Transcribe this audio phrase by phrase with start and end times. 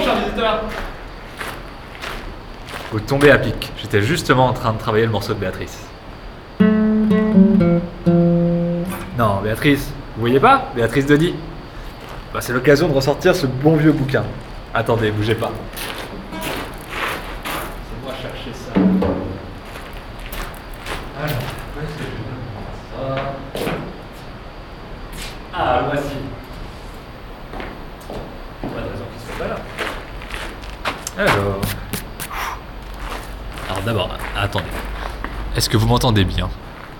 [0.00, 0.62] cher visiteur
[2.90, 3.72] Vous tombez à pic.
[3.80, 5.86] J'étais justement en train de travailler le morceau de Béatrice.
[9.18, 10.70] Non, Béatrice, vous voyez pas?
[10.74, 11.34] Béatrice Denis
[12.32, 14.24] bah, C'est l'occasion de ressortir ce bon vieux bouquin.
[14.74, 15.52] Attendez, bougez pas.
[16.32, 16.38] C'est
[18.02, 18.72] moi chercher ça.
[21.20, 21.36] Alors,
[21.76, 22.32] où est-ce que je vais
[22.90, 23.72] ça?
[25.54, 26.16] Ah, le voici.
[28.62, 29.56] Pas de raison qu'il soit pas là.
[31.18, 31.60] Alors.
[33.68, 34.66] Alors d'abord, attendez.
[35.56, 36.48] Est-ce que vous m'entendez bien?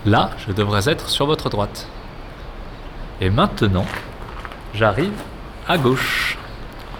[0.05, 1.89] Là, je devrais être sur votre droite.
[3.20, 3.87] Et maintenant,
[4.75, 5.15] j'arrive
[5.69, 6.37] à gauche.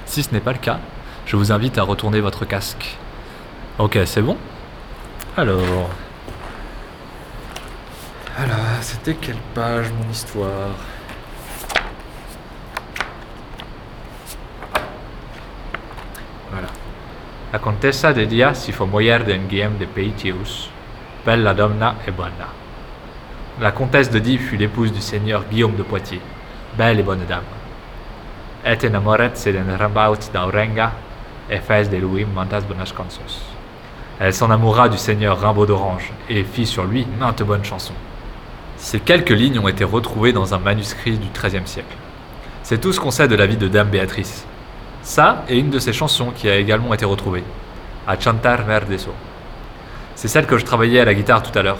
[0.07, 0.79] Si ce n'est pas le cas,
[1.27, 2.97] je vous invite à retourner votre casque.
[3.79, 4.37] Ok, c'est bon?
[5.37, 5.91] Alors.
[8.39, 10.71] Alors, c'était quelle page mon histoire?
[17.53, 20.71] La contessa de Dia si fu mujer de Guillaume de Peitius,
[21.23, 22.49] bella donna e buona.
[23.61, 26.23] La comtesse de Die fut l'épouse du seigneur Guillaume de Poitiers,
[26.79, 27.43] belle et bonne dame.
[28.65, 30.93] Et enamoretse den Rambaut d'Aurenga
[31.51, 33.43] et fez de Louis mantas bonas cansos.
[34.19, 37.93] Elle s'en amoura du seigneur Rimbaud d'Orange et fit sur lui maintes bonnes chansons.
[38.79, 41.97] Ces quelques lignes ont été retrouvées dans un manuscrit du XIIIe siècle.
[42.63, 44.47] C'est tout ce qu'on sait de la vie de Dame Béatrice.
[45.03, 47.43] Ça et une de ses chansons qui a également été retrouvée,
[48.07, 49.13] à Chantar Verdeso.
[50.15, 51.79] C'est celle que je travaillais à la guitare tout à l'heure.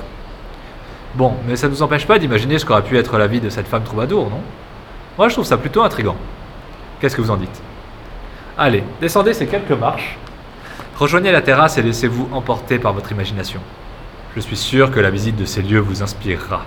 [1.15, 3.49] Bon, mais ça ne nous empêche pas d'imaginer ce qu'aurait pu être la vie de
[3.49, 4.41] cette femme troubadour, non?
[5.19, 6.17] Moi, je trouve ça plutôt intrigant.
[7.01, 7.63] Qu'est-ce que vous en dites?
[8.59, 10.19] Allez, descendez ces quelques marches,
[10.97, 13.61] rejoignez la terrasse et laissez-vous emporter par votre imagination.
[14.35, 16.65] Je suis sûr que la visite de ces lieux vous inspirera.